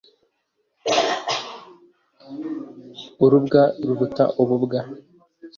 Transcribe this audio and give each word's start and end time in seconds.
Urubwa 3.23 3.61
ruruta 3.85 4.23
ububwa. 4.41 4.79